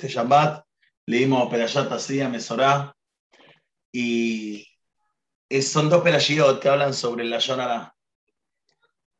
[0.00, 0.64] este Shabbat
[1.04, 2.96] leímos Perayat Asía Mesorá
[3.92, 4.66] y
[5.60, 7.94] son dos Perayot que hablan sobre la Yonara,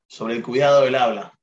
[0.07, 1.39] sobre el cuidado del habla.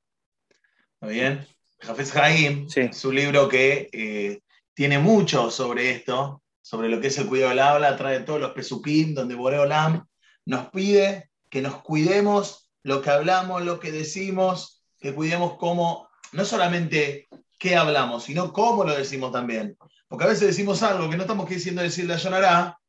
[0.95, 1.47] ¿Está bien?
[1.79, 4.41] Jafez Haim, su libro que eh,
[4.73, 8.53] tiene mucho sobre esto, sobre lo que es el cuidado del habla, trae todos los
[8.53, 10.03] pesukim donde Boreolam
[10.45, 16.43] nos pide que nos cuidemos lo que hablamos, lo que decimos, que cuidemos cómo, no
[16.43, 17.27] solamente
[17.57, 19.77] qué hablamos, sino cómo lo decimos también.
[20.07, 22.79] Porque a veces decimos algo que no estamos queriendo decir la Yonará,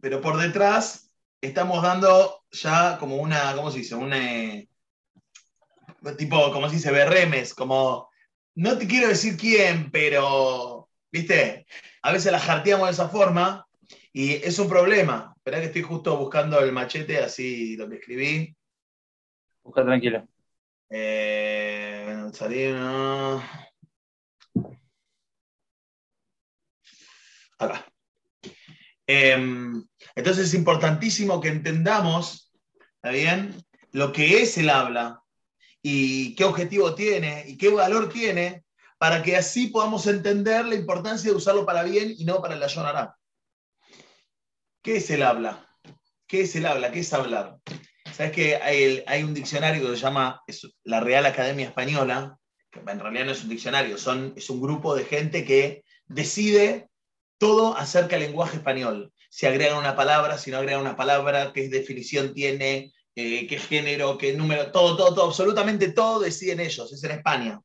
[0.00, 3.94] pero por detrás estamos dando ya como una, ¿cómo se dice?
[3.94, 4.12] Un
[6.16, 8.08] tipo, como se dice, berremes, como,
[8.54, 11.66] no te quiero decir quién, pero, viste,
[12.02, 13.66] a veces la jarteamos de esa forma
[14.12, 15.32] y es un problema.
[15.36, 18.56] Esperá que estoy justo buscando el machete, así lo que escribí.
[19.62, 20.26] Busca tranquilo.
[20.90, 22.30] Eh,
[27.58, 27.92] Acá.
[29.06, 32.52] Em, entonces es importantísimo que entendamos,
[32.96, 33.64] ¿está bien?
[33.92, 35.22] Lo que es el habla
[35.82, 38.64] y qué objetivo tiene y qué valor tiene
[38.98, 42.66] para que así podamos entender la importancia de usarlo para bien y no para la
[42.66, 43.16] yonará.
[44.82, 45.68] ¿Qué es el habla?
[46.26, 46.92] ¿Qué es el habla?
[46.92, 47.58] ¿Qué es hablar?
[48.18, 50.42] Sabes que hay, un diccionario que se llama
[50.82, 52.36] la Real Academia Española,
[52.68, 56.88] que en realidad no es un diccionario, es un grupo de gente que decide
[57.38, 59.12] todo acerca del lenguaje español.
[59.30, 64.18] Si agregan una palabra, si no agregan una palabra, qué definición tiene, eh, qué género,
[64.18, 67.60] qué número, todo, todo, todo, absolutamente todo deciden ellos, es en España.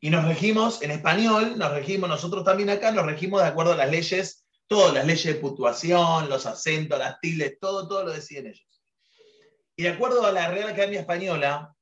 [0.00, 3.76] Y nos regimos en español, nos regimos nosotros también acá, nos regimos de acuerdo a
[3.76, 8.48] las leyes, todas las leyes de puntuación, los acentos, las tildes, todo, todo lo deciden
[8.48, 8.67] ellos.
[9.78, 11.72] Y de acuerdo a la Real Academia Española,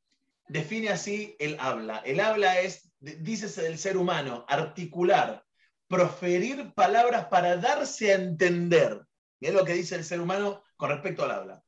[0.49, 2.03] define así el habla.
[2.05, 5.43] El habla es, dícese del ser humano, articular,
[5.89, 9.01] proferir palabras para darse a entender.
[9.41, 11.63] Es lo que dice el ser humano con respecto al habla.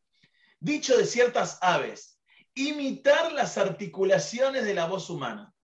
[0.61, 2.21] Dicho de ciertas aves,
[2.53, 5.55] imitar las articulaciones de la voz humana.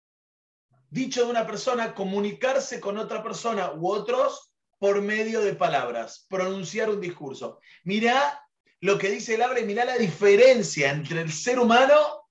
[0.88, 6.88] Dicho de una persona, comunicarse con otra persona u otros por medio de palabras, pronunciar
[6.88, 7.60] un discurso.
[7.82, 8.43] Mira
[8.84, 12.28] lo que dice el habla y mira la diferencia entre el ser humano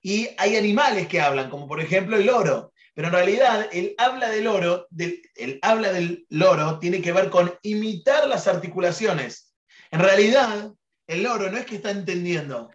[0.00, 2.72] y hay animales que hablan, como por ejemplo el loro.
[2.94, 7.52] Pero en realidad el habla del loro, el habla del loro tiene que ver con
[7.62, 9.52] imitar las articulaciones.
[9.90, 10.70] En realidad,
[11.08, 12.70] el loro no es que está entendiendo.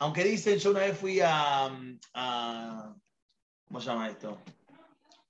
[0.00, 1.70] Aunque dicen, yo una vez fui a,
[2.14, 2.94] a
[3.68, 4.42] ¿cómo se llama esto?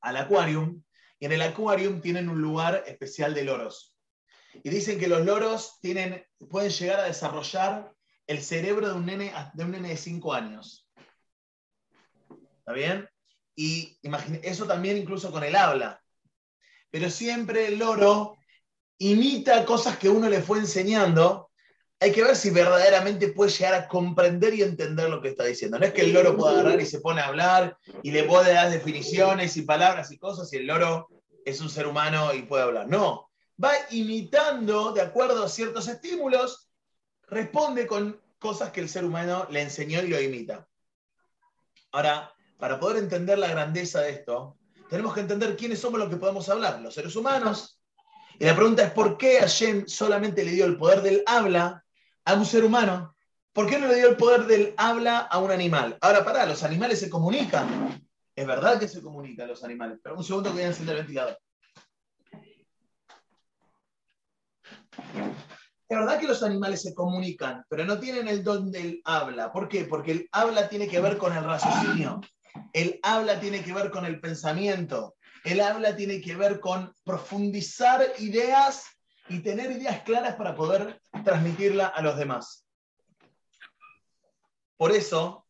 [0.00, 0.82] Al aquarium,
[1.20, 3.94] y en el aquarium tienen un lugar especial de loros.
[4.62, 7.92] Y dicen que los loros tienen, pueden llegar a desarrollar
[8.26, 10.88] el cerebro de un nene de, un nene de 5 años.
[12.58, 13.08] ¿Está bien?
[13.54, 13.98] Y
[14.42, 16.02] eso también incluso con el habla.
[16.90, 18.36] Pero siempre el loro
[18.98, 21.50] imita cosas que uno le fue enseñando.
[22.00, 25.78] Hay que ver si verdaderamente puede llegar a comprender y entender lo que está diciendo.
[25.78, 28.52] No es que el loro pueda agarrar y se pone a hablar y le puede
[28.52, 31.08] dar definiciones y palabras y cosas y el loro
[31.44, 32.88] es un ser humano y puede hablar.
[32.88, 33.30] No,
[33.62, 36.68] va imitando de acuerdo a ciertos estímulos,
[37.28, 40.68] responde con cosas que el ser humano le enseñó y lo imita.
[41.92, 44.56] Ahora, para poder entender la grandeza de esto,
[44.88, 47.80] tenemos que entender quiénes somos los que podemos hablar, los seres humanos.
[48.38, 51.84] Y la pregunta es, ¿por qué Hashem solamente le dio el poder del habla
[52.24, 53.16] a un ser humano?
[53.52, 55.96] ¿Por qué no le dio el poder del habla a un animal?
[56.02, 58.02] Ahora, pará, los animales se comunican.
[58.34, 61.02] Es verdad que se comunican los animales, pero un segundo que voy a encender el
[61.02, 61.38] ventilador.
[65.88, 69.52] Es verdad que los animales se comunican, pero no tienen el don del habla.
[69.52, 69.84] ¿Por qué?
[69.84, 72.20] Porque el habla tiene que ver con el raciocinio.
[72.72, 75.14] El habla tiene que ver con el pensamiento.
[75.44, 78.84] El habla tiene que ver con profundizar ideas
[79.28, 82.66] y tener ideas claras para poder transmitirla a los demás.
[84.76, 85.46] Por eso,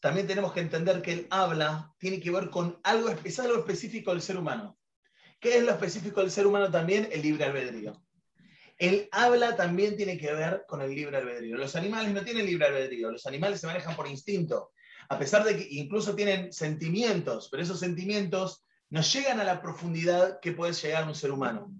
[0.00, 4.10] también tenemos que entender que el habla tiene que ver con algo, es algo específico
[4.10, 4.76] del ser humano.
[5.40, 7.08] ¿Qué es lo específico del ser humano también?
[7.12, 7.92] El libre albedrío.
[8.78, 11.56] El habla también tiene que ver con el libre albedrío.
[11.56, 14.70] Los animales no tienen libre albedrío, los animales se manejan por instinto,
[15.08, 20.38] a pesar de que incluso tienen sentimientos, pero esos sentimientos no llegan a la profundidad
[20.40, 21.72] que puede llegar un ser humano.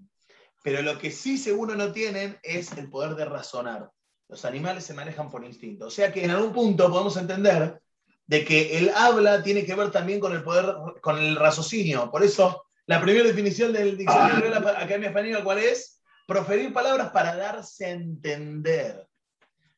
[0.61, 3.89] Pero lo que sí seguro no tienen es el poder de razonar.
[4.27, 5.87] Los animales se manejan por instinto.
[5.87, 7.81] O sea que en algún punto podemos entender
[8.27, 12.11] de que el habla tiene que ver también con el poder, con el raciocinio.
[12.11, 15.98] Por eso, la primera definición del diccionario de la Academia Española, ¿cuál es?
[16.29, 19.09] Proferir palabras para darse a entender.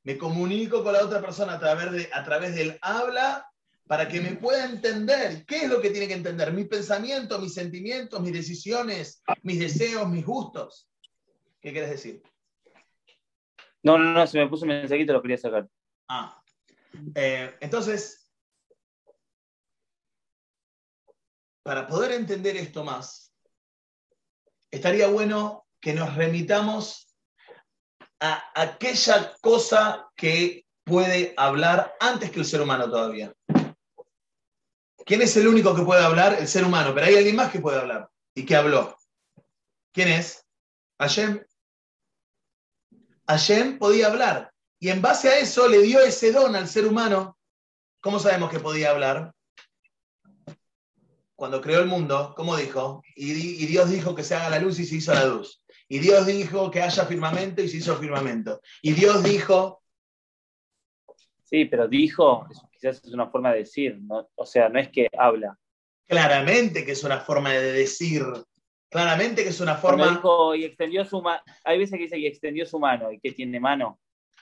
[0.04, 3.50] Me comunico con la otra persona a través, de, a través del habla
[3.88, 5.46] para que me pueda entender.
[5.46, 6.52] ¿Qué es lo que tiene que entender?
[6.52, 10.90] Mis pensamientos, mis sentimientos, mis decisiones, mis deseos, mis gustos.
[11.62, 12.22] ¿Qué quieres decir?
[13.82, 15.70] No, no, no, se me puso un mensajito, lo quería sacar.
[16.10, 16.44] Ah.
[17.16, 18.30] Eh, entonces,
[21.64, 23.34] para poder entender esto más,
[24.70, 27.08] estaría bueno que nos remitamos
[28.20, 33.34] a aquella cosa que puede hablar antes que el ser humano todavía.
[35.06, 36.38] ¿Quién es el único que puede hablar?
[36.40, 38.96] El ser humano, pero hay alguien más que puede hablar y que habló.
[39.92, 40.46] ¿Quién es?
[41.00, 41.44] Hashem.
[43.28, 47.38] Hashem podía hablar y en base a eso le dio ese don al ser humano.
[48.02, 49.34] ¿Cómo sabemos que podía hablar?
[51.36, 53.02] Cuando creó el mundo, ¿cómo dijo?
[53.16, 55.61] Y, y Dios dijo que se haga la luz y se hizo la luz.
[55.92, 58.62] Y Dios dijo que haya firmamento y se hizo firmamento.
[58.82, 59.84] Y Dios dijo...
[61.44, 64.30] Sí, pero dijo, quizás es una forma de decir, ¿no?
[64.36, 65.60] o sea, no es que habla.
[66.08, 68.24] Claramente que es una forma de decir.
[68.90, 70.12] Claramente que es una forma...
[70.12, 73.34] Dijo, y extendió su mano, hay veces que dice que extendió su mano y que
[73.34, 74.00] tiene mano.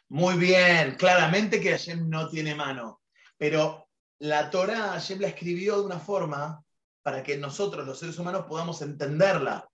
[0.10, 3.02] Muy bien, claramente que Hashem no tiene mano,
[3.40, 6.64] pero la Torah Hashem la escribió de una forma
[7.02, 9.68] para que nosotros, los seres humanos, podamos entenderla.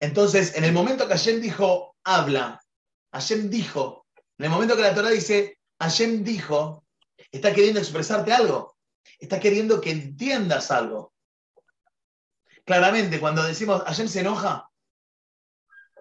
[0.00, 2.62] Entonces, en el momento que Hashem dijo, habla,
[3.12, 4.06] Hashem dijo,
[4.38, 6.84] en el momento que la Torah dice, Hashem dijo,
[7.32, 8.76] está queriendo expresarte algo,
[9.18, 11.12] está queriendo que entiendas algo.
[12.64, 14.68] Claramente, cuando decimos, Hashem se enoja,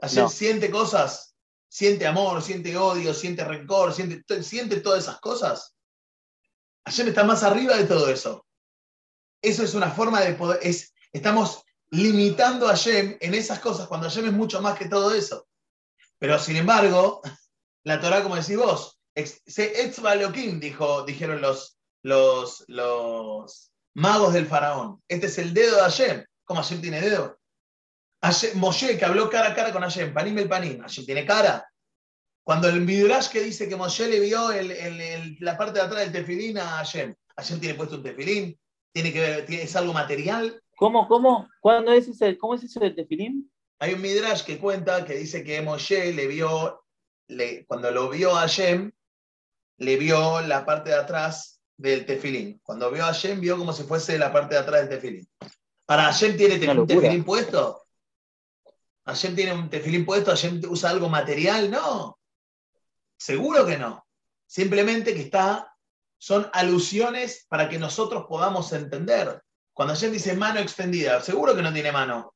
[0.02, 1.36] Hashem siente cosas,
[1.70, 5.76] siente amor, siente odio, siente rencor, siente, siente todas esas cosas.
[6.86, 8.46] Hashem está más arriba de todo eso.
[9.42, 11.65] Eso es una forma de poder, es, estamos
[11.96, 15.48] limitando a Hashem en esas cosas cuando Hashem es mucho más que todo eso.
[16.20, 17.22] Pero sin embargo,
[17.84, 19.74] la Torah, como decís vos, se
[20.60, 25.02] dijo, dijeron los, los, magos del faraón.
[25.08, 26.26] Este es el dedo de Hashem.
[26.44, 27.40] ¿Cómo Hashem tiene dedo?
[28.56, 31.68] Moshe, que habló cara a cara con Hashem, panim el panim, Hashem tiene cara.
[32.44, 34.50] Cuando el Midrash que dice que Moshe le vio
[35.40, 38.60] la parte de atrás del tefilín a Hashem, Hashem tiene puesto un tefilín,
[38.92, 40.62] tiene que es algo material.
[40.76, 41.50] ¿Cómo, cómo?
[41.62, 43.52] ¿Cuándo es ese, ¿Cómo es eso del tefilín?
[43.80, 46.84] Hay un Midrash que cuenta que dice que Moshe le vio,
[47.68, 48.92] cuando lo vio a Hashem,
[49.78, 52.60] le vio la parte de atrás del tefilín.
[52.64, 55.28] Cuando vio a Hashem, vio como si fuese la parte de atrás del tefilín.
[55.86, 57.86] ¿Para Hashem tiene tefilín puesto?
[59.06, 60.32] ¿Hashem tiene un tefilín puesto?
[60.32, 61.70] ¿Hashem usa algo material?
[61.70, 62.20] No.
[63.18, 64.06] Seguro que no.
[64.48, 65.76] Simplemente que está,
[66.18, 69.42] son alusiones para que nosotros podamos entender.
[69.76, 72.34] Cuando Hashem dice mano extendida, seguro que no tiene mano.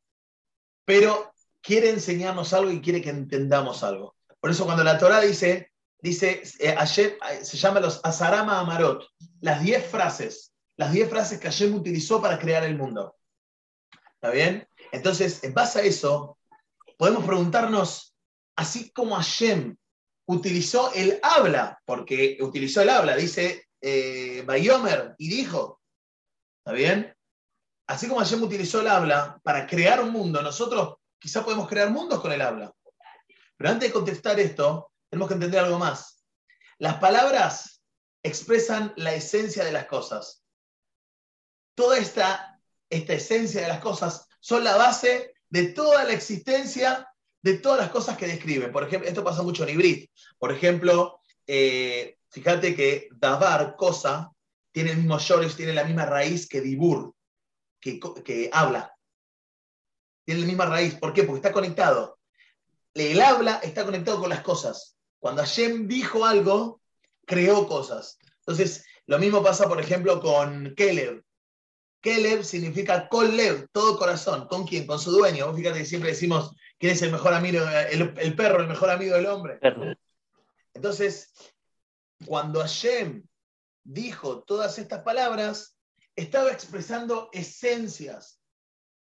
[0.84, 1.32] Pero
[1.62, 4.18] quiere enseñarnos algo y quiere que entendamos algo.
[4.42, 5.72] Por eso cuando la Torah dice,
[6.02, 9.08] dice, eh, eh, se llama los Azarama Amarot,
[9.40, 13.16] las 10 frases, las 10 frases que Hashem utilizó para crear el mundo.
[14.16, 14.68] ¿Está bien?
[14.92, 16.38] Entonces, en base a eso,
[16.98, 18.18] podemos preguntarnos,
[18.58, 19.78] así como Hashem
[20.26, 25.80] utilizó el habla, porque utilizó el habla, dice eh, Bayomer y dijo,
[26.58, 27.16] ¿está bien?
[27.90, 32.22] Así como Hashem utilizó el habla para crear un mundo, nosotros quizá podemos crear mundos
[32.22, 32.72] con el habla.
[33.58, 36.24] Pero antes de contestar esto, tenemos que entender algo más.
[36.78, 37.82] Las palabras
[38.22, 40.44] expresan la esencia de las cosas.
[41.74, 47.58] Toda esta, esta esencia de las cosas son la base de toda la existencia de
[47.58, 48.68] todas las cosas que describe.
[48.68, 50.12] Por ejemplo, esto pasa mucho en Ibrit.
[50.38, 54.32] Por ejemplo, eh, fíjate que Davar, cosa,
[54.72, 57.16] tiene el mismo shorish, tiene la misma raíz que Dibur,
[57.80, 58.94] que, que habla.
[60.26, 60.96] Tiene la misma raíz.
[60.96, 61.24] ¿Por qué?
[61.24, 62.20] Porque está conectado.
[62.94, 64.98] El habla está conectado con las cosas.
[65.20, 66.82] Cuando Hashem dijo algo,
[67.26, 68.18] creó cosas.
[68.40, 71.24] Entonces, lo mismo pasa, por ejemplo, con Keleb.
[72.02, 74.48] Keleb significa Kolev, todo corazón.
[74.48, 74.88] ¿Con quién?
[74.88, 75.54] Con su dueño.
[75.54, 77.60] fíjate que siempre decimos quién es el mejor amigo,
[77.90, 79.60] el, perro, el mejor amigo del hombre.
[80.74, 81.34] Entonces,
[82.26, 83.24] cuando Hashem
[83.84, 85.76] dijo todas estas palabras,
[86.20, 88.42] estaba expresando esencias.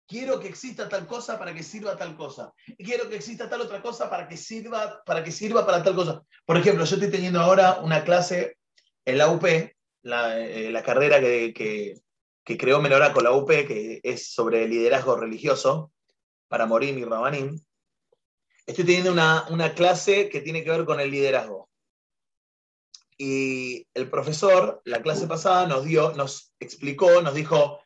[0.07, 2.53] Quiero que exista tal cosa para que sirva tal cosa.
[2.77, 6.23] Quiero que exista tal otra cosa para que sirva para, que sirva para tal cosa.
[6.45, 8.57] Por ejemplo, yo estoy teniendo ahora una clase
[9.05, 9.45] en la UP,
[10.03, 12.01] la, eh, carrera que
[12.43, 15.91] creó Menorá con la UP, que es sobre liderazgo religioso,
[16.51, 17.57] para Morim y Rabanim,
[18.65, 21.69] estoy teniendo una, clase que tiene que ver con el liderazgo.
[23.23, 27.79] Y el profesor, la clase pasada, nos dio, nos explicó, nos dijo,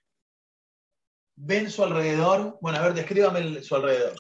[1.36, 4.16] ven su alrededor, bueno, a ver, descríbame su alrededor.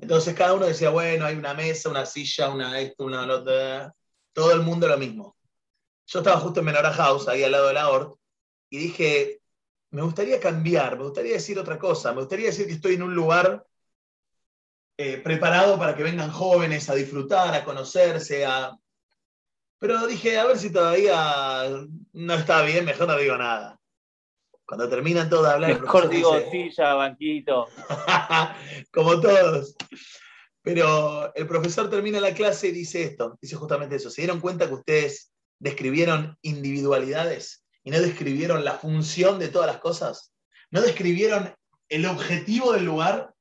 [0.00, 3.94] Entonces cada uno decía, bueno, hay una mesa, una silla, una esto, una otra,
[4.32, 5.36] todo el mundo lo mismo.
[6.06, 8.18] Yo estaba justo en Menorah House, ahí al lado de la ORT,
[8.70, 9.42] y dije,
[9.90, 13.14] me gustaría cambiar, me gustaría decir otra cosa, me gustaría decir que estoy en un
[13.14, 13.66] lugar
[14.96, 18.74] eh, preparado para que vengan jóvenes a disfrutar, a conocerse, a...
[19.78, 23.78] Pero dije, a ver si todavía no está bien, mejor no digo nada.
[24.66, 25.80] Cuando terminan todos de hablar...
[25.80, 27.68] Mejor digo silla, banquito.
[28.92, 29.76] Como todos.
[30.62, 34.10] Pero el profesor termina la clase y dice esto, dice justamente eso.
[34.10, 39.78] ¿Se dieron cuenta que ustedes describieron individualidades y no describieron la función de todas las
[39.78, 40.34] cosas?
[40.70, 41.54] ¿No describieron
[41.88, 43.32] el objetivo del lugar?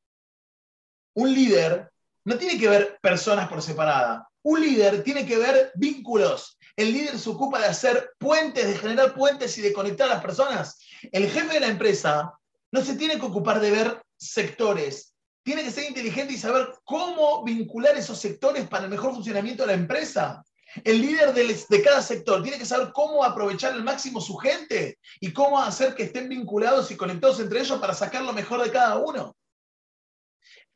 [1.15, 1.91] Un líder
[2.23, 4.29] no tiene que ver personas por separada.
[4.47, 6.57] Un líder tiene que ver vínculos.
[6.77, 10.21] El líder se ocupa de hacer puentes, de generar puentes y de conectar a las
[10.23, 10.79] personas.
[11.11, 12.31] El jefe de la empresa
[12.71, 15.13] no se tiene que ocupar de ver sectores,
[15.43, 19.67] tiene que ser inteligente y saber cómo vincular esos sectores para el mejor funcionamiento de
[19.67, 20.41] la empresa.
[20.81, 25.33] El líder de, cada sector tiene que saber cómo aprovechar al máximo su gente y
[25.33, 28.95] cómo hacer que estén vinculados y conectados entre ellos para sacar lo mejor de cada
[28.95, 29.35] uno.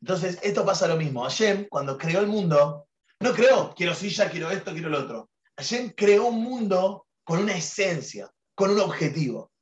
[0.02, 1.22] Entonces, esto pasa lo mismo.
[1.22, 2.86] Hashem, cuando creó el mundo,
[3.22, 5.30] no creó, quiero silla, quiero esto, quiero lo otro.
[5.56, 9.52] Hashem creó un mundo con una esencia, con un objetivo.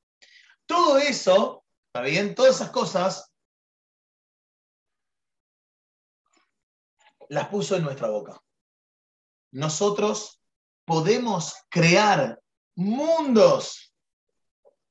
[0.67, 2.35] Todo eso, ¿está bien?
[2.35, 3.33] Todas esas cosas
[7.29, 8.41] las puso en nuestra boca.
[9.53, 10.41] Nosotros
[10.85, 12.41] podemos crear
[12.77, 13.93] mundos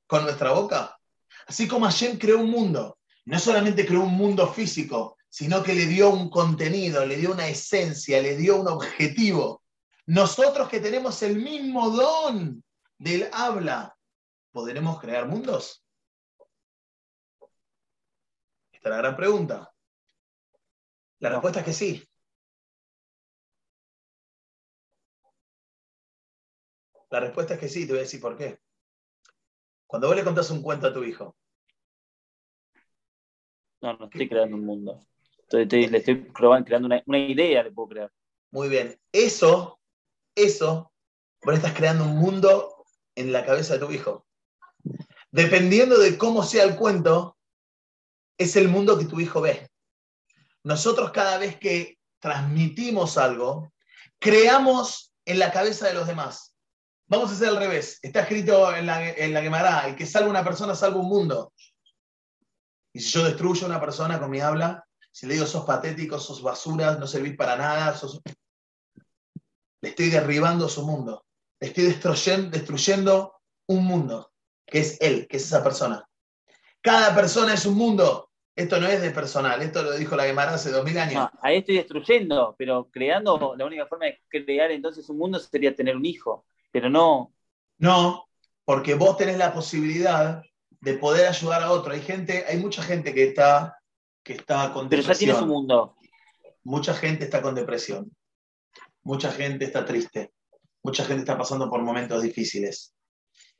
[0.06, 0.98] con nuestra boca.
[1.46, 5.86] Así como Hashem creó un mundo, no solamente creó un mundo físico, sino que le
[5.86, 9.62] dio un contenido, le dio una esencia, le dio un objetivo.
[10.06, 12.62] Nosotros que tenemos el mismo don
[12.98, 13.96] del habla,
[14.50, 15.84] ¿podremos crear mundos?
[18.72, 19.72] Esta es la gran pregunta.
[21.20, 22.08] La respuesta es que sí.
[27.10, 28.58] La respuesta es que sí, te voy a decir por qué.
[29.86, 31.36] Cuando vos le contás un cuento a tu hijo.
[33.80, 35.00] No, no estoy creando un mundo.
[35.50, 38.12] Le estoy creando una, idea, le puedo crear.
[38.52, 38.98] Muy bien.
[39.12, 39.80] Eso,
[40.34, 40.92] eso,
[41.42, 42.84] vos estás creando un mundo
[43.16, 44.26] en la cabeza de tu hijo.
[45.30, 47.36] Dependiendo de cómo sea el cuento,
[48.38, 49.68] es el mundo que tu hijo ve.
[50.64, 53.72] Nosotros cada vez que transmitimos algo,
[54.18, 56.54] creamos en la cabeza de los demás.
[57.06, 57.98] Vamos a hacer al revés.
[58.02, 61.52] Está escrito en la, en la Gemara, el que salva una persona salva un mundo.
[62.92, 66.18] Y si yo destruyo a una persona con mi habla, si le digo sos patético,
[66.18, 67.98] sos basura, no servís para nada,
[69.82, 71.24] le estoy derribando su mundo.
[71.58, 73.34] Le estoy destruyendo, destruyendo
[73.66, 74.32] un mundo,
[74.66, 76.06] que es él, que es esa persona.
[76.80, 78.30] Cada persona es un mundo.
[78.56, 81.28] Esto no es de personal, esto lo dijo la Gemara hace dos mil años.
[81.40, 85.96] ahí estoy destruyendo, pero creando, la única forma de crear entonces un mundo sería tener
[85.96, 87.32] un hijo pero no.
[87.78, 88.28] No,
[88.64, 90.42] porque vos tenés la posibilidad
[90.80, 91.92] de poder ayudar a otro.
[91.92, 93.79] Hay gente, hay mucha gente que está,
[94.22, 95.06] que está con depresión.
[95.06, 95.96] Pero ya tiene su mundo.
[96.64, 98.14] Mucha gente está con depresión.
[99.02, 100.32] Mucha gente está triste.
[100.82, 102.94] Mucha gente está pasando por momentos difíciles.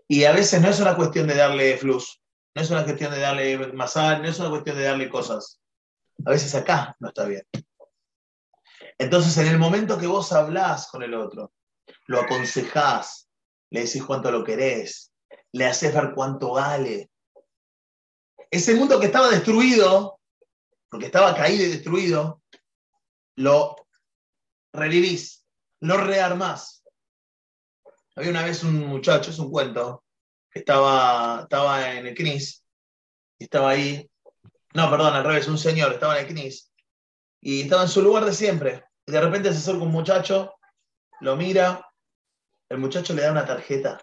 [0.09, 2.21] Y a veces no es una cuestión de darle flus,
[2.55, 5.61] no es una cuestión de darle masal, no es una cuestión de darle cosas.
[6.27, 7.45] A veces acá no está bien.
[8.99, 11.53] Entonces, en el momento que vos hablás con el otro,
[12.07, 13.29] lo aconsejás,
[13.71, 15.13] le decís cuánto lo querés,
[15.53, 17.11] le haces ver cuánto vale.
[18.51, 20.20] Ese mundo que estaba destruido,
[20.91, 22.43] porque estaba caído y destruido,
[23.37, 23.77] lo
[24.73, 25.47] revivís,
[25.81, 26.85] lo rearmás.
[28.17, 30.05] Había una vez un muchacho, es un cuento,
[30.51, 32.65] que estaba, estaba en el CNIS,
[33.39, 34.11] y estaba ahí,
[34.75, 36.73] no, perdón, al revés, un señor estaba en el CNIS,
[37.41, 38.85] y estaba en su lugar de siempre.
[39.07, 40.55] Y de repente se acerca un muchacho
[41.21, 41.87] lo mira,
[42.69, 44.01] el muchacho le da una tarjeta.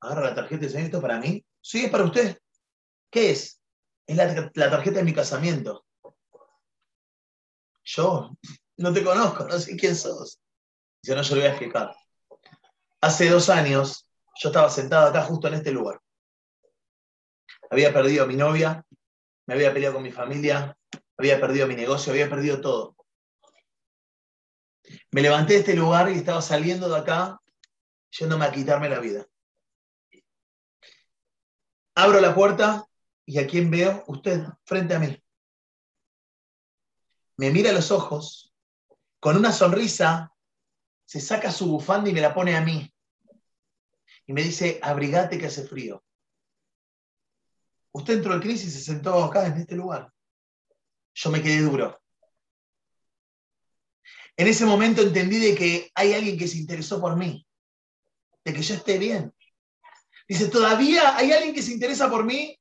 [0.00, 1.44] Agarra la tarjeta y dice, ¿esto para mí?
[1.60, 2.38] Sí, es para usted.
[3.10, 3.61] ¿Qué es?
[4.06, 5.84] Es la, tarjeta de mi casamiento.
[7.84, 8.30] Yo
[8.76, 10.40] no te conozco, no sé quién sos.
[11.02, 11.96] Dice, no, yo le voy a explicar.
[13.00, 14.08] Hace dos años
[14.40, 16.00] yo estaba sentado acá justo en este lugar.
[17.70, 18.84] Había perdido a mi novia,
[19.46, 20.76] me había peleado con mi familia,
[21.16, 22.96] había perdido mi negocio, había perdido todo.
[25.10, 27.40] Me levanté de este lugar y estaba saliendo de acá,
[28.10, 29.26] yéndome a quitarme la vida.
[31.94, 32.86] Abro la puerta
[33.24, 35.22] y a quién veo, usted frente a mí.
[37.36, 38.54] Me mira a los ojos,
[39.20, 40.32] con una sonrisa,
[41.04, 42.92] se saca su bufanda y me la pone a mí.
[44.26, 46.04] Y me dice, abrigate que hace frío.
[47.92, 50.12] Usted entró en crisis y se sentó acá en este lugar.
[51.14, 52.00] Yo me quedé duro.
[54.36, 57.46] En ese momento entendí de que hay alguien que se interesó por mí,
[58.44, 59.34] de que yo esté bien.
[60.26, 62.58] Dice, todavía hay alguien que se interesa por mí,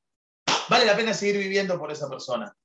[0.69, 2.55] vale la pena seguir viviendo por esa persona.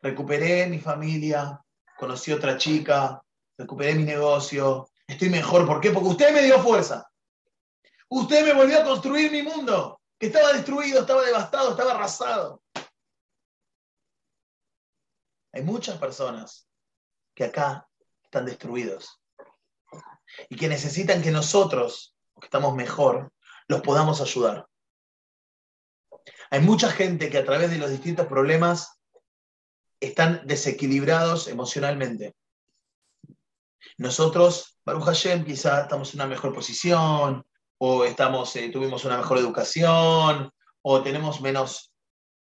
[0.00, 1.60] Recuperé mi familia,
[1.98, 3.22] conocí otra chica,
[3.56, 5.66] recuperé mi negocio, estoy mejor.
[5.66, 5.90] ¿Por qué?
[5.90, 7.10] Porque usted me dio fuerza.
[8.08, 12.62] Usted me volvió a construir mi mundo, que estaba destruido, estaba devastado, estaba arrasado.
[15.52, 16.68] Hay muchas personas
[17.34, 17.88] que acá
[18.24, 19.20] están destruidos
[20.48, 23.32] y que necesitan que nosotros, que estamos mejor,
[23.68, 24.69] los podamos ayudar.
[26.50, 29.00] Hay mucha gente que a través de los distintos problemas
[30.00, 32.34] están desequilibrados emocionalmente.
[33.98, 37.44] Nosotros, Baruch Hashem, quizá estamos en una mejor posición,
[37.78, 40.50] o estamos, eh, tuvimos una mejor educación,
[40.82, 41.92] o tenemos menos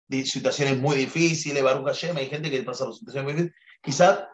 [0.10, 4.30] situaciones muy difíciles, Baruch Hashem, hay gente que pasa por situaciones muy difíciles, quizá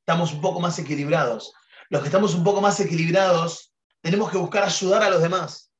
[0.00, 1.52] estamos un poco más equilibrados.
[1.88, 5.72] Los que estamos un poco más equilibrados, tenemos que buscar ayudar a los demás.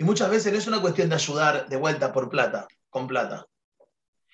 [0.00, 3.46] Y muchas veces no es una cuestión de ayudar de vuelta por plata, con plata.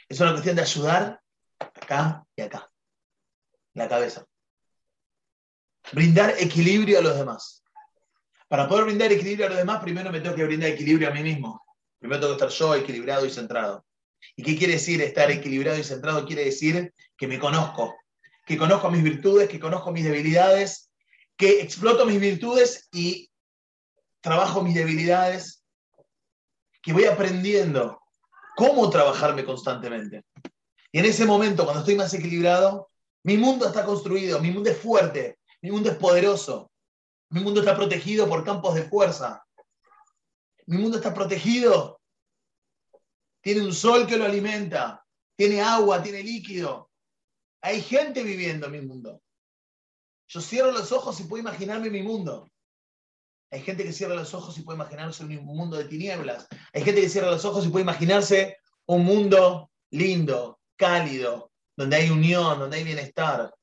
[0.08, 1.20] Es una cuestión de ayudar
[1.58, 2.70] acá y acá,
[3.74, 4.24] la cabeza.
[5.90, 7.64] Brindar equilibrio a los demás.
[8.46, 11.24] Para poder brindar equilibrio a los demás, primero me tengo que brindar equilibrio a mí
[11.24, 11.60] mismo.
[11.98, 13.84] Primero tengo que estar yo equilibrado y centrado.
[14.36, 16.26] ¿Y qué quiere decir estar equilibrado y centrado?
[16.26, 17.96] Quiere decir que me conozco,
[18.46, 20.92] que conozco mis virtudes, que conozco mis debilidades,
[21.36, 23.28] que exploto mis virtudes y
[24.26, 25.64] trabajo mis debilidades,
[26.82, 28.00] que voy aprendiendo
[28.56, 30.24] cómo trabajarme constantemente.
[30.90, 32.90] Y en ese momento, cuando estoy más equilibrado,
[33.22, 36.72] mi mundo está construido, mi mundo es fuerte, mi mundo es poderoso,
[37.30, 39.44] mi mundo está protegido por campos de fuerza.
[40.66, 42.00] Mi mundo está protegido.
[43.40, 45.06] Tiene un sol que lo alimenta,
[45.36, 46.90] tiene agua, tiene líquido.
[47.60, 49.22] Hay gente viviendo en mi mundo.
[50.26, 52.50] Yo cierro los ojos y puedo imaginarme mi mundo.
[53.56, 56.46] Hay gente que cierra los ojos y puede imaginarse un mundo de tinieblas.
[56.74, 62.10] Hay gente que cierra los ojos y puede imaginarse un mundo lindo, cálido, donde hay
[62.10, 63.54] unión, donde hay bienestar.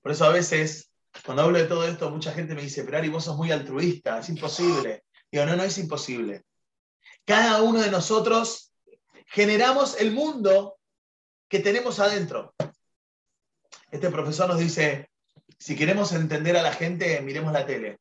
[0.00, 0.92] Por eso a veces,
[1.26, 4.20] cuando hablo de todo esto, mucha gente me dice, pero Ari, vos sos muy altruista,
[4.20, 5.02] es imposible.
[5.28, 6.44] Digo, no, no es imposible.
[7.24, 8.70] Cada uno de nosotros
[9.26, 10.76] generamos el mundo
[11.48, 12.54] que tenemos adentro.
[13.90, 15.10] Este profesor nos dice,
[15.58, 17.98] si queremos entender a la gente, miremos la tele.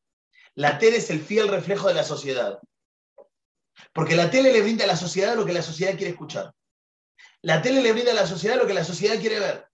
[0.60, 2.60] La tele es el fiel reflejo de la sociedad.
[3.94, 6.54] Porque la tele le brinda a la sociedad lo que la sociedad quiere escuchar.
[7.42, 9.70] La tele le brinda a la sociedad lo que la sociedad quiere ver.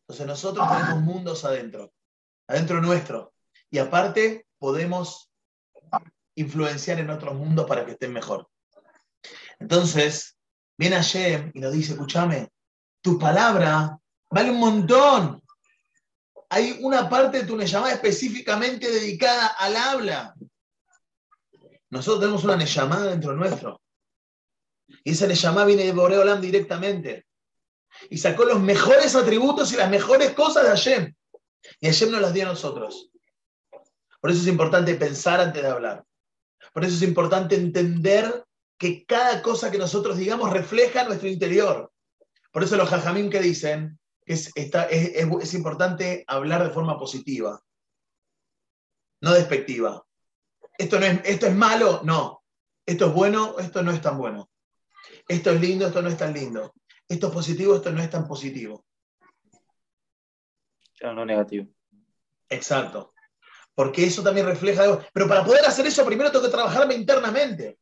[0.00, 1.92] Entonces nosotros tenemos mundos adentro,
[2.48, 3.32] adentro nuestro.
[3.70, 5.30] Y aparte podemos
[6.34, 8.48] influenciar en otros mundos para que estén mejor.
[9.60, 10.36] Entonces,
[10.76, 12.50] viene Hashem y nos dice, escúchame,
[13.00, 13.96] tu palabra
[14.30, 15.45] vale un montón
[16.48, 20.34] hay una parte de tu Neyamá específicamente dedicada al habla.
[21.90, 23.80] Nosotros tenemos una Neyamá dentro nuestro.
[25.04, 27.26] Y esa Neyamá viene de Boreolam directamente.
[28.10, 31.14] Y sacó los mejores atributos y las mejores cosas de Hashem.
[31.80, 33.10] Y Hashem nos las dio a nosotros.
[34.20, 36.04] Por eso es importante pensar antes de hablar.
[36.72, 38.44] Por eso es importante entender
[38.78, 41.90] que cada cosa que nosotros digamos refleja nuestro interior.
[42.52, 47.62] Por eso los jajamim que dicen, es, es, importante hablar de forma positiva,
[49.20, 50.04] no despectiva.
[50.76, 52.42] Esto, no es, esto es malo, no.
[52.84, 54.50] Esto es bueno, esto no es tan bueno.
[55.28, 56.74] Esto es lindo, esto no es tan lindo.
[57.08, 58.84] Esto es positivo, esto no es tan positivo.
[60.98, 61.68] Claro, no negativo.
[62.48, 63.14] Exacto.
[63.74, 65.02] Porque eso también refleja algo.
[65.12, 67.78] Pero para poder hacer eso, primero tengo que trabajarme internamente.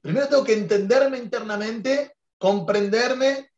[0.00, 3.53] Primero tengo que entenderme internamente, comprenderme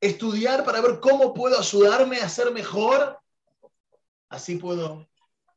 [0.00, 3.18] estudiar para ver cómo puedo ayudarme a ser mejor,
[4.28, 5.08] así puedo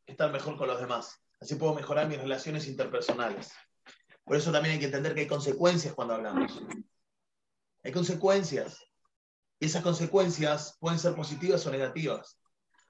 [0.05, 3.51] estar mejor con los demás, así puedo mejorar mis relaciones interpersonales.
[4.23, 6.61] Por eso también hay que entender que hay consecuencias cuando hablamos.
[7.83, 8.79] Hay consecuencias.
[9.59, 12.39] Y esas consecuencias pueden ser positivas o negativas.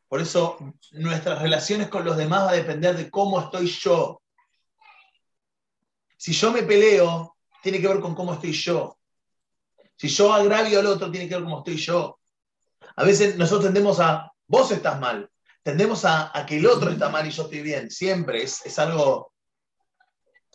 [0.07, 0.57] Por eso
[0.91, 4.21] nuestras relaciones con los demás va a depender de cómo estoy yo.
[6.17, 8.97] Si yo me peleo, tiene que ver con cómo estoy yo.
[10.01, 12.19] Si yo agravio al otro, tiene que ver cómo estoy yo.
[12.95, 15.29] A veces nosotros tendemos a, vos estás mal,
[15.61, 17.91] tendemos a, que el otro está mal y yo estoy bien.
[17.91, 19.31] Siempre es, algo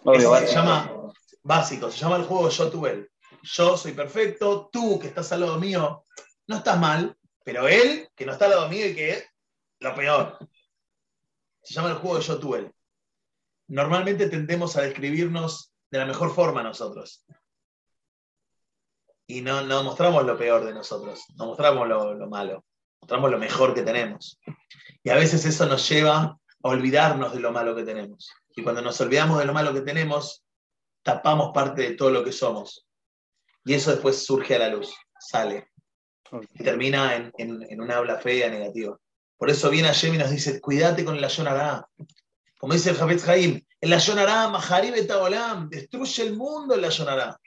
[0.04, 1.12] se llama
[1.44, 3.08] básico, se llama el juego yo tú él.
[3.40, 6.02] Yo soy perfecto, tú que estás al lado mío,
[6.48, 9.24] no estás mal, pero él que no está al lado mío y que es
[9.78, 10.38] lo peor.
[11.62, 12.72] Se llama el juego yo tú él.
[13.68, 17.24] Normalmente tendemos a describirnos de la mejor forma nosotros
[19.26, 22.64] y no, no mostramos lo peor de nosotros, no mostramos lo, malo,
[23.00, 24.38] mostramos lo mejor que tenemos.
[25.02, 28.30] Y a veces eso nos lleva a olvidarnos de lo malo que tenemos.
[28.54, 30.44] Y cuando nos olvidamos de lo malo que tenemos,
[31.02, 32.86] tapamos parte de todo lo que somos.
[33.64, 35.68] Y eso después surge a la luz, sale.
[36.54, 38.96] Y termina en, en, una habla fea negativa.
[39.36, 41.86] Por eso viene Hashem y nos dice, cuídate con el Ayonará.
[42.58, 47.38] Como dice el Jafet Jaim, el Ayonará, Maharib Olam, destruye el mundo el Ayonará.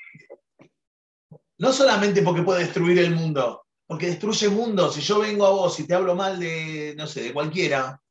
[1.60, 4.92] No solamente porque puede destruir el mundo, porque destruye el mundo.
[4.92, 8.02] Si yo vengo a vos y te hablo mal de, no sé, de cualquiera,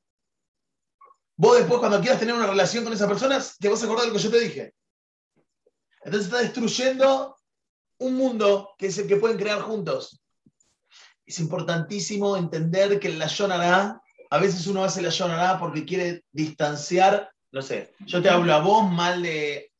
[1.36, 4.12] vos después cuando quieras tener una relación con esa persona, te vas a acordar de
[4.12, 4.74] lo que yo te dije.
[6.04, 7.36] Entonces está destruyendo
[7.98, 10.20] un mundo que es el que pueden crear juntos.
[11.24, 17.30] Es importantísimo entender que la Yonará, a veces uno hace la Yonará porque quiere distanciar,
[17.50, 19.72] no sé, yo te hablo a vos mal de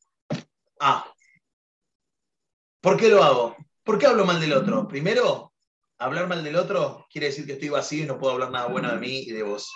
[0.81, 1.05] A.
[2.81, 3.57] ¿Por qué lo hago?
[3.83, 4.87] ¿Por qué hablo mal del otro?
[4.87, 5.53] Primero,
[5.99, 8.91] hablar mal del otro quiere decir que estoy vacío y no puedo hablar nada bueno
[8.91, 9.73] de mí y de vos.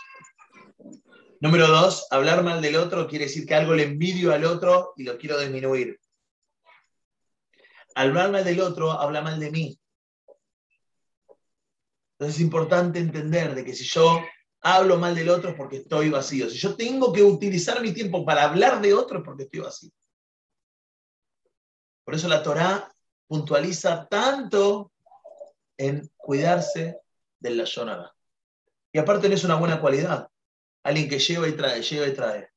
[1.40, 5.02] Número dos, hablar mal del otro quiere decir que algo le envidio al otro y
[5.02, 5.98] lo quiero disminuir.
[7.96, 9.80] Hablar mal del otro habla mal de mí.
[12.12, 14.22] Entonces es importante entender de que si yo
[14.60, 16.48] hablo mal del otro es porque estoy vacío.
[16.48, 19.90] Si yo tengo que utilizar mi tiempo para hablar de otro es porque estoy vacío.
[22.04, 22.92] Por eso la Torá
[23.26, 24.92] puntualiza tanto
[25.76, 27.00] en cuidarse
[27.40, 28.14] del Lashonara.
[28.92, 30.28] Y aparte no es una buena cualidad.
[30.82, 32.48] Alguien que lleva y trae, lleva y trae.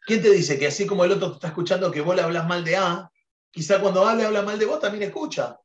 [0.00, 2.46] ¿Quién te dice que así como el otro te está escuchando que vos le hablas
[2.46, 3.10] mal de A,
[3.50, 5.58] quizá cuando hable habla mal de vos también escucha?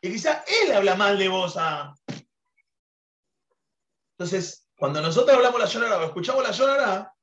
[0.00, 1.94] Y quizá él habla mal de vos a...
[4.16, 7.14] Entonces, cuando nosotros hablamos la Yonara o escuchamos la Yonara,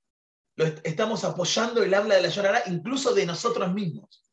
[0.84, 4.27] estamos apoyando el habla de la Yonara incluso de nosotros mismos.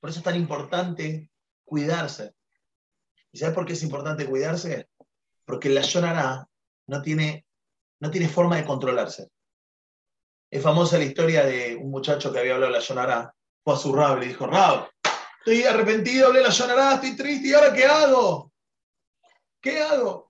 [0.00, 1.30] Por eso es tan importante
[1.64, 2.34] cuidarse.
[3.32, 4.88] ¿Y sabes por qué es importante cuidarse?
[5.44, 6.48] Porque la Yonara
[6.86, 7.46] no tiene,
[8.00, 9.28] no tiene forma de controlarse.
[10.50, 13.92] Es famosa la historia de un muchacho que había hablado la Yonara, fue a su
[13.92, 14.88] Rab y le dijo, Rab,
[15.38, 18.52] estoy arrepentido, hablé la Yonara, estoy triste, ¿y ahora qué hago?
[19.60, 20.28] ¿Qué hago?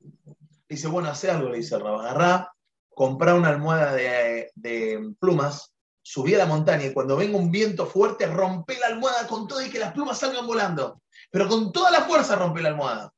[0.68, 2.52] dice, bueno, hace algo, le dice Rab, agarrá,
[2.88, 5.72] comprá una almohada de plumas
[6.08, 9.60] subí a la montaña y cuando venga un viento fuerte, rompe la almohada con todo
[9.60, 11.02] y que las plumas salgan volando.
[11.30, 13.12] Pero con toda la fuerza rompe la almohada.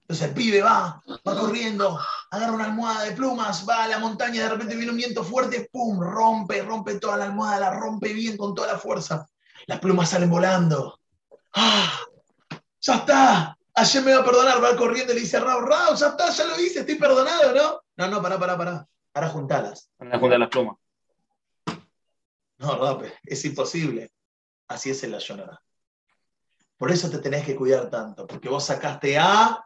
[0.00, 4.44] Entonces el pibe va, va corriendo, agarra una almohada de plumas, va a la montaña,
[4.44, 6.00] de repente viene un viento fuerte, ¡pum!
[6.00, 9.28] Rompe, rompe toda la almohada, la rompe bien con toda la fuerza.
[9.66, 10.98] Las plumas salen volando.
[11.52, 12.00] ¡Ah!
[12.80, 13.58] ¡Ya está!
[13.74, 16.44] Ayer me va a perdonar, va corriendo y le dice a Raúl, ya está, ya
[16.46, 17.82] lo hice, estoy perdonado, ¿no?
[17.98, 18.86] No, no, pará, pará, pará.
[19.12, 19.90] Ahora juntalas.
[19.98, 20.79] Ahora juntar las plumas.
[22.60, 24.12] No, Rape, es imposible.
[24.68, 25.60] Así es el Ayonara.
[26.76, 29.64] Por eso te tenés que cuidar tanto, porque vos sacaste A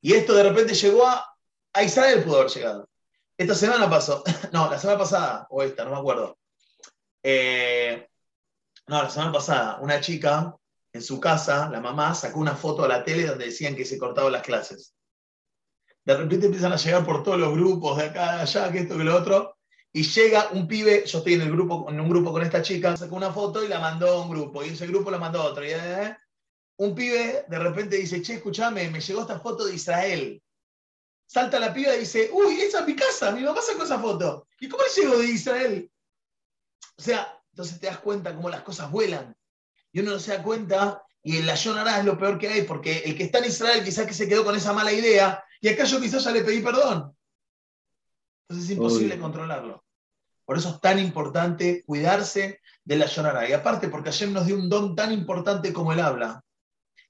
[0.00, 1.24] y esto de repente llegó a,
[1.72, 2.88] a Israel, pudo haber llegado.
[3.36, 6.36] Esta semana pasó, no, la semana pasada, o esta, no me acuerdo.
[7.22, 8.08] Eh,
[8.88, 10.54] no, la semana pasada, una chica
[10.92, 13.98] en su casa, la mamá, sacó una foto a la tele donde decían que se
[13.98, 14.94] cortaban las clases.
[16.04, 18.98] De repente empiezan a llegar por todos los grupos, de acá, de allá, que esto,
[18.98, 19.51] que lo otro,
[19.92, 22.96] y llega un pibe, yo estoy en, el grupo, en un grupo con esta chica,
[22.96, 25.44] sacó una foto y la mandó a un grupo, y ese grupo la mandó a
[25.44, 25.64] otro.
[25.64, 26.16] Y, eh,
[26.76, 30.42] un pibe de repente dice, che, escúchame, me llegó esta foto de Israel.
[31.26, 34.46] Salta la piba y dice, uy, esa es mi casa, mi mamá sacó esa foto.
[34.60, 35.90] ¿Y cómo le llegó de Israel?
[36.96, 39.36] O sea, entonces te das cuenta cómo las cosas vuelan.
[39.92, 43.02] Y uno no se da cuenta, y el Ayonará es lo peor que hay, porque
[43.04, 45.84] el que está en Israel quizás que se quedó con esa mala idea, y acá
[45.84, 47.14] yo quizás ya le pedí perdón.
[48.48, 49.82] Entonces es imposible controlarlo.
[50.44, 53.48] Por eso es tan importante cuidarse de la Yonara.
[53.48, 56.44] Y aparte, porque Hashem nos dio un don tan importante como el habla,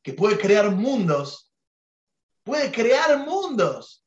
[0.03, 1.51] que puede crear mundos.
[2.45, 4.05] Puede crear mundos.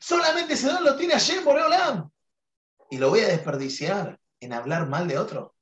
[0.00, 2.10] Solamente ese don lo tiene Hashem por Olam.
[2.90, 5.54] Y lo voy a desperdiciar en hablar mal de otro.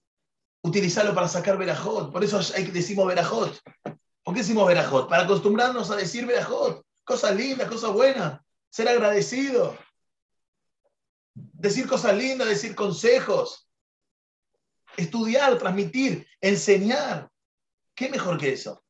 [0.63, 2.13] Utilizarlo para sacar verajot.
[2.13, 3.59] Por eso hay que decimos verajot.
[4.23, 5.09] ¿Por qué decimos verajot?
[5.09, 6.85] Para acostumbrarnos a decir verajot.
[7.05, 8.41] Cosas lindas, cosas buenas.
[8.71, 9.77] Ser agradecido
[11.61, 13.69] decir cosas lindas, decir consejos,
[14.97, 17.31] estudiar, transmitir, enseñar.
[17.95, 18.83] ¿Qué mejor que eso?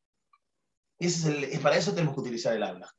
[0.98, 2.94] Y ese es para eso tenemos que utilizar el habla.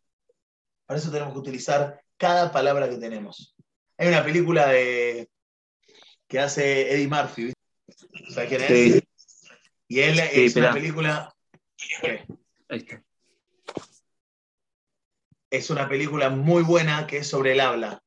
[0.86, 3.56] Para eso tenemos que utilizar cada palabra que tenemos.
[3.98, 5.30] Hay una película de,
[6.28, 7.54] que hace Eddie Murphy.
[8.34, 9.04] ¿Sabes quién es?
[9.88, 11.34] Y él es una película.
[12.70, 13.04] Ahí está.
[15.50, 18.02] Es una película muy buena que es sobre el habla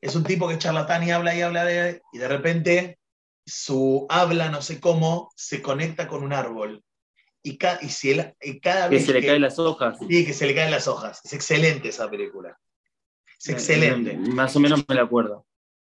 [0.00, 2.98] es un tipo que es charlatán y habla y habla de, y de repente
[3.44, 6.82] su habla, no sé cómo, se conecta con un árbol.
[7.42, 9.00] Y, y, si y cada vez.
[9.00, 9.98] Que se le caen las hojas.
[9.98, 11.20] Sí, que se le caen las hojas.
[11.24, 12.58] Es excelente esa película.
[13.38, 14.16] Es excelente.
[14.16, 15.46] Más o menos me la acuerdo.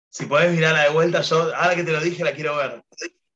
[0.09, 2.83] Si podés mirarla de vuelta, yo ahora que te lo dije la quiero ver.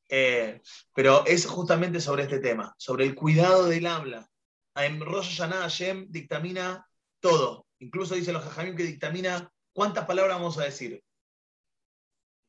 [0.08, 0.60] Eh,
[0.96, 4.28] pero es justamente sobre este tema, sobre el cuidado del habla.
[4.76, 6.88] En Rosh Hashanah Hashem dictamina
[7.20, 7.68] todo.
[7.80, 11.02] Incluso dice los Jajamim que dictamina cuántas palabras vamos a decir.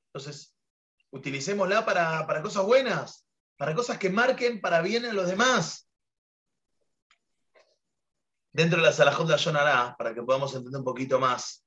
[0.08, 0.52] Entonces,
[1.10, 3.24] utilicémosla para, para cosas buenas,
[3.56, 5.88] para cosas que marquen para bien a los demás.
[8.50, 11.64] Dentro de la Salahot de Yonará, para que podamos entender un poquito más,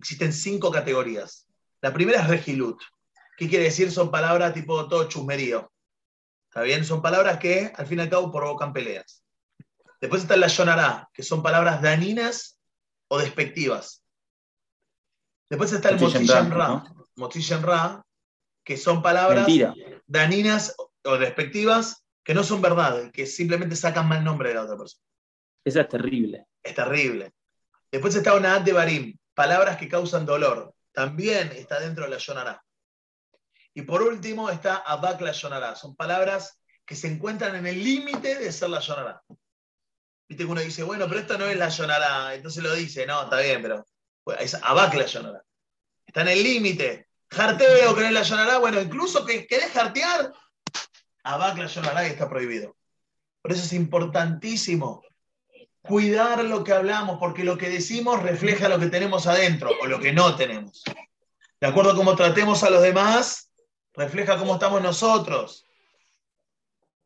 [0.00, 1.46] existen cinco categorías.
[1.80, 2.82] La primera es regilut.
[3.36, 3.92] ¿Qué quiere decir?
[3.92, 5.72] Son palabras tipo todo chusmerío.
[6.48, 6.84] ¿Está bien?
[6.84, 9.24] Son palabras que al fin y al cabo provocan peleas.
[10.00, 12.58] Después está la Yonará, que son palabras daninas
[13.06, 14.03] o despectivas.
[15.54, 16.00] Después está el
[17.14, 18.06] Motishem Ra, Ra,
[18.64, 19.46] que son palabras
[20.04, 24.76] daninas o despectivas que no son verdad, que simplemente sacan mal nombre de la otra
[24.76, 25.04] persona.
[25.64, 26.46] Esa es terrible.
[26.60, 27.34] Es terrible.
[27.88, 30.74] Después está una de Barim, palabras que causan dolor.
[30.90, 32.60] También está dentro de la Yonará.
[33.74, 35.76] Y por último está Abak la Yonará.
[35.76, 39.22] Son palabras que se encuentran en el límite de ser la Yonará.
[40.28, 42.34] Viste que uno dice, bueno, pero esto no es la Yonará.
[42.34, 43.84] Entonces lo dice, no, está bien, pero
[44.38, 45.44] es Abak la Yonará.
[46.06, 47.08] Está en el límite.
[47.28, 48.58] Jarteo, que no es la.
[48.58, 50.32] Bueno, incluso que querés jartear,
[51.24, 52.76] Abak la y está prohibido.
[53.42, 55.02] Por eso es importantísimo
[55.82, 60.00] cuidar lo que hablamos, porque lo que decimos refleja lo que tenemos adentro o lo
[60.00, 60.82] que no tenemos.
[61.60, 63.50] De acuerdo a cómo tratemos a los demás,
[63.92, 65.66] refleja cómo estamos nosotros.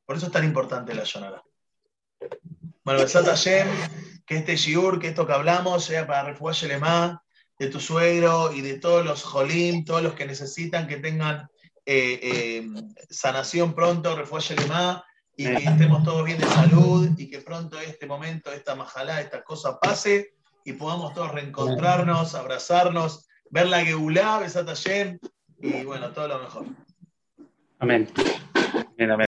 [0.05, 1.43] Por eso es tan importante la Yonara.
[2.85, 3.69] Bueno, Hashem,
[4.29, 7.23] que este shiur, que esto que hablamos, sea para refugiar Lema
[7.59, 11.49] de tu suegro y de todos los jolim, todos los que necesitan que tengan
[11.87, 12.69] eh, eh,
[13.09, 18.07] sanación pronto, refugiar Lema y que estemos todos bien de salud y que pronto este
[18.07, 24.69] momento, esta majalá, esta cosa pase y podamos todos reencontrarnos, abrazarnos, ver la Geulá, Besat
[25.61, 26.67] y bueno, todo lo mejor.
[27.79, 28.09] Amén.
[28.99, 29.28] Amén, amén.